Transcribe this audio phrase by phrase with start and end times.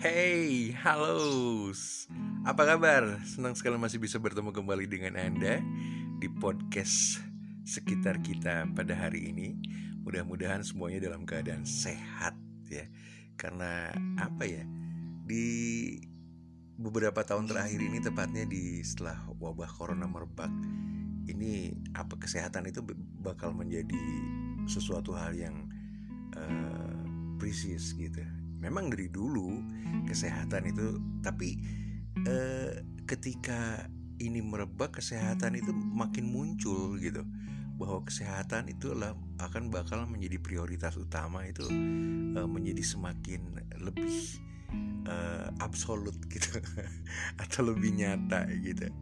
[0.00, 1.68] Hey, halo.
[2.48, 3.20] Apa kabar?
[3.28, 5.60] Senang sekali masih bisa bertemu kembali dengan Anda
[6.16, 7.20] di podcast
[7.68, 9.60] sekitar kita pada hari ini.
[10.00, 12.32] Mudah-mudahan semuanya dalam keadaan sehat
[12.72, 12.88] ya.
[13.36, 14.64] Karena apa ya?
[15.28, 15.44] Di
[16.80, 20.48] beberapa tahun terakhir ini tepatnya di setelah wabah corona merebak
[21.28, 22.80] ini apa kesehatan itu
[23.20, 24.00] bakal menjadi
[24.64, 25.68] sesuatu hal yang
[26.40, 27.04] uh,
[27.36, 28.24] precious gitu
[28.60, 29.64] memang dari dulu
[30.04, 31.56] kesehatan itu tapi
[32.28, 33.88] eh, ketika
[34.20, 37.24] ini merebak kesehatan itu makin muncul gitu.
[37.80, 38.92] Bahwa kesehatan itu
[39.40, 41.64] akan bakal menjadi prioritas utama itu
[42.36, 43.40] eh, menjadi semakin
[43.80, 44.12] lebih
[45.08, 46.60] eh, absolut gitu
[47.42, 48.92] atau lebih nyata gitu.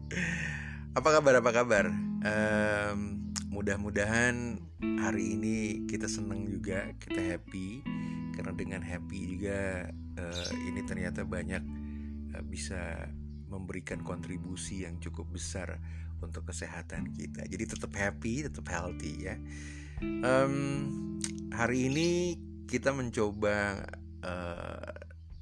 [0.94, 1.84] Apa kabar apa kabar?
[2.18, 4.58] Um, mudah-mudahan
[4.98, 7.86] hari ini kita senang juga kita happy
[8.38, 11.62] karena dengan happy juga uh, ini ternyata banyak
[12.38, 13.10] uh, bisa
[13.50, 15.82] memberikan kontribusi yang cukup besar
[16.22, 17.42] untuk kesehatan kita.
[17.50, 19.34] Jadi tetap happy, tetap healthy ya.
[20.22, 20.54] Um,
[21.50, 22.38] hari ini
[22.70, 23.82] kita mencoba
[24.22, 24.94] uh,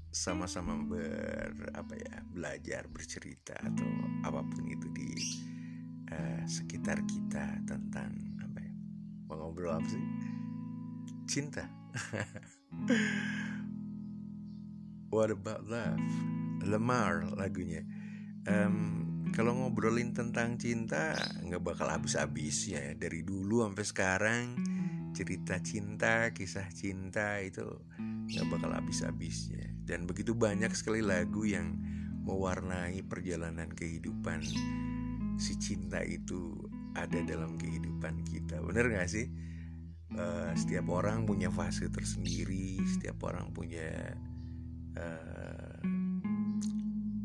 [0.09, 3.85] sama-sama ber apa ya belajar bercerita atau
[4.25, 5.13] apa pun itu di
[6.09, 8.73] uh, sekitar kita tentang apa ya
[9.29, 10.01] mau ngobrol apa sih
[11.29, 11.69] cinta
[15.15, 16.03] What about love?
[16.67, 17.85] Lemar lagunya.
[18.47, 19.03] Um,
[19.35, 24.45] kalau ngobrolin tentang cinta nggak bakal habis-habis ya dari dulu sampai sekarang
[25.17, 27.65] cerita cinta, kisah cinta itu
[28.27, 31.79] nggak bakal habis-habisnya dan begitu banyak sekali lagu yang
[32.27, 34.43] mewarnai perjalanan kehidupan
[35.39, 36.59] si cinta itu
[36.99, 39.31] ada dalam kehidupan kita bener gak sih?
[40.15, 44.15] Uh, setiap orang punya fase tersendiri setiap orang punya
[44.95, 45.79] uh,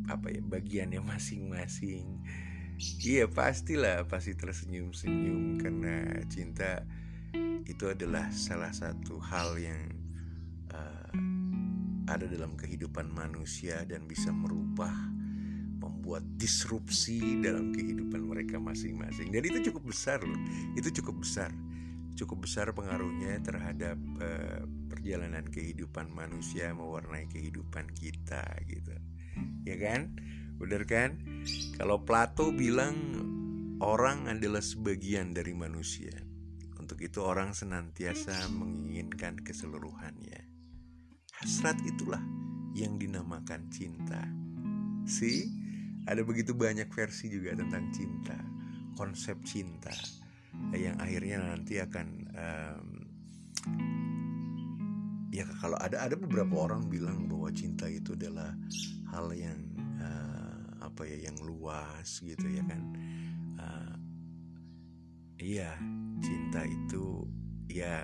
[0.10, 2.20] apa ya bagiannya masing-masing.
[2.82, 6.82] Iya pastilah pasti tersenyum-senyum karena cinta
[7.64, 9.82] itu adalah salah satu hal yang
[10.74, 11.14] uh,
[12.10, 14.92] ada dalam kehidupan manusia dan bisa merubah
[15.80, 19.32] membuat disrupsi dalam kehidupan mereka masing-masing.
[19.32, 20.42] Dan itu cukup besar loh
[20.76, 21.54] itu cukup besar
[22.16, 28.96] cukup besar pengaruhnya terhadap uh, perjalanan kehidupan manusia mewarnai kehidupan kita gitu.
[29.66, 30.16] Ya kan?
[30.62, 31.18] Benar kan?
[31.80, 32.96] Kalau Plato bilang
[33.82, 36.14] orang adalah sebagian dari manusia.
[36.78, 40.42] Untuk itu orang senantiasa menginginkan keseluruhannya.
[41.42, 42.22] Hasrat itulah
[42.78, 44.22] yang dinamakan cinta.
[45.06, 45.50] Sih
[46.06, 48.38] ada begitu banyak versi juga tentang cinta
[48.98, 49.94] konsep cinta
[50.76, 52.88] yang akhirnya nanti akan um,
[55.32, 58.52] ya kalau ada ada beberapa orang bilang bahwa cinta itu adalah
[59.16, 59.60] hal yang
[60.00, 62.82] uh, apa ya yang luas gitu ya kan.
[63.56, 63.96] Uh,
[65.40, 65.72] iya
[66.20, 67.26] cinta itu
[67.72, 68.04] ya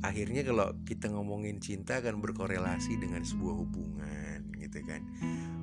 [0.00, 5.04] akhirnya kalau kita ngomongin cinta akan berkorelasi dengan sebuah hubungan gitu kan.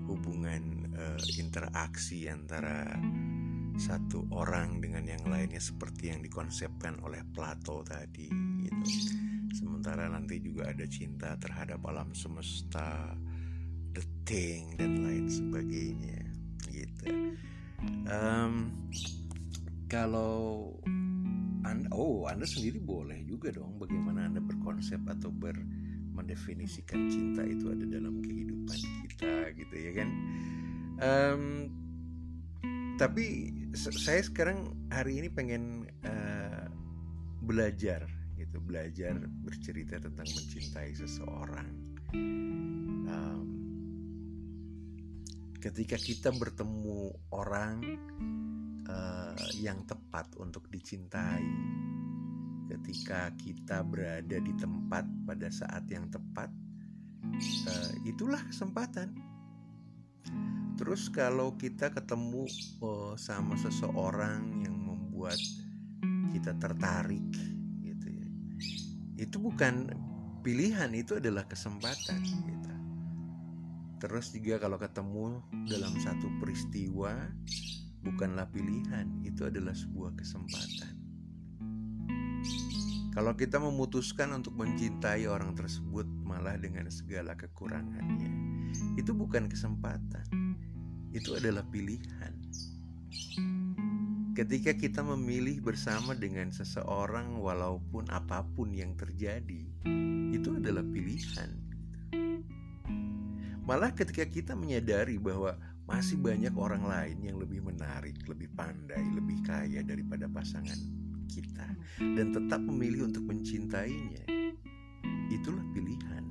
[0.05, 2.95] Hubungan uh, interaksi antara
[3.77, 8.27] satu orang dengan yang lainnya seperti yang dikonsepkan oleh Plato tadi
[8.65, 8.85] gitu.
[9.53, 13.13] Sementara nanti juga ada cinta terhadap alam semesta,
[13.93, 16.21] the thing dan lain sebagainya
[16.73, 17.37] gitu.
[18.09, 18.73] Um,
[19.85, 20.73] kalau
[21.61, 25.55] anda, oh anda sendiri boleh juga dong bagaimana anda berkonsep atau ber
[26.17, 30.09] mendefinisikan cinta itu ada dalam kehidupan kita gitu ya kan.
[30.97, 31.43] Um,
[32.97, 36.65] tapi saya sekarang hari ini pengen uh,
[37.45, 39.13] belajar gitu belajar
[39.45, 41.69] bercerita tentang mencintai seseorang.
[43.07, 43.45] Um,
[45.61, 47.85] ketika kita bertemu orang
[48.89, 51.45] uh, yang tepat untuk dicintai
[52.67, 56.51] ketika kita berada di tempat pada saat yang tepat
[57.69, 59.36] uh, itulah kesempatan
[60.77, 62.45] Terus kalau kita ketemu
[62.85, 65.41] oh, sama seseorang yang membuat
[66.29, 67.25] kita tertarik
[67.81, 68.27] gitu ya.
[69.17, 69.89] Itu bukan
[70.45, 72.73] pilihan, itu adalah kesempatan gitu.
[73.97, 77.25] Terus juga kalau ketemu dalam satu peristiwa
[78.05, 80.93] bukanlah pilihan, itu adalah sebuah kesempatan.
[83.17, 88.29] Kalau kita memutuskan untuk mencintai orang tersebut malah dengan segala kekurangannya,
[88.93, 90.46] itu bukan kesempatan
[91.17, 92.33] itu adalah pilihan.
[94.37, 99.65] Ketika kita memilih bersama dengan seseorang, walaupun apa pun yang terjadi,
[100.29, 101.49] itu adalah pilihan.
[103.65, 105.57] Malah ketika kita menyadari bahwa
[105.89, 110.77] masih banyak orang lain yang lebih menarik, lebih pandai, lebih kaya daripada pasangan
[111.25, 111.67] kita
[111.97, 114.21] dan tetap memilih untuk mencintainya.
[115.33, 116.23] Itulah pilihan.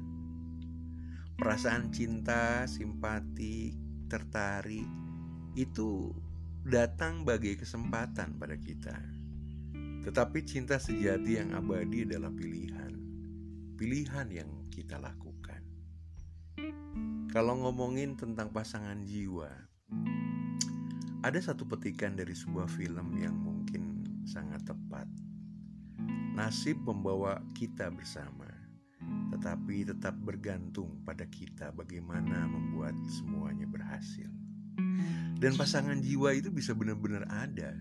[1.37, 4.87] Perasaan cinta, simpati, tertarik
[5.59, 6.15] itu
[6.67, 8.97] datang bagai kesempatan pada kita.
[10.07, 12.95] Tetapi cinta sejati yang abadi adalah pilihan.
[13.75, 15.63] Pilihan yang kita lakukan.
[17.31, 19.51] Kalau ngomongin tentang pasangan jiwa,
[21.21, 25.05] ada satu petikan dari sebuah film yang mungkin sangat tepat.
[26.33, 28.56] Nasib membawa kita bersama,
[29.35, 34.29] tetapi tetap bergantung pada kita bagaimana membuat semuanya berhasil.
[35.37, 37.77] Dan pasangan jiwa itu bisa benar-benar ada,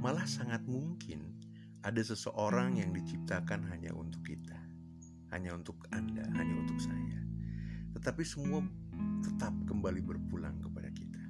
[0.00, 1.32] malah sangat mungkin
[1.80, 4.56] ada seseorang yang diciptakan hanya untuk kita,
[5.32, 7.20] hanya untuk Anda, hanya untuk saya.
[7.96, 8.60] Tetapi semua
[9.24, 11.22] tetap kembali berpulang kepada kita.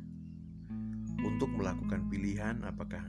[1.22, 3.02] Untuk melakukan pilihan apakah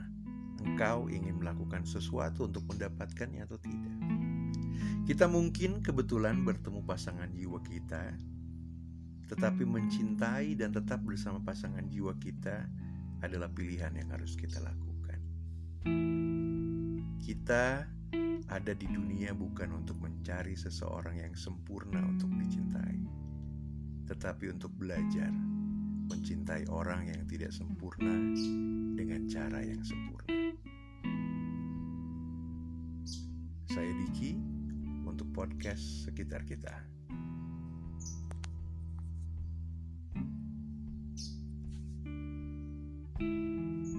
[0.61, 3.97] engkau ingin melakukan sesuatu untuk mendapatkannya atau tidak.
[5.05, 8.15] Kita mungkin kebetulan bertemu pasangan jiwa kita,
[9.27, 12.69] tetapi mencintai dan tetap bersama pasangan jiwa kita
[13.21, 15.19] adalah pilihan yang harus kita lakukan.
[17.21, 17.85] Kita
[18.51, 23.21] ada di dunia bukan untuk mencari seseorang yang sempurna untuk dicintai
[24.11, 25.31] tetapi untuk belajar
[26.11, 28.11] mencintai orang yang tidak sempurna
[28.99, 30.51] dengan cara yang sempurna.
[33.71, 34.35] Saya Diki
[35.33, 36.75] podcast sekitar kita.